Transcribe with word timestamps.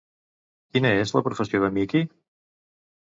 Quina 0.77 0.93
és 1.01 1.13
la 1.17 1.23
professió 1.27 1.61
de 1.65 1.73
Mickey? 1.79 2.09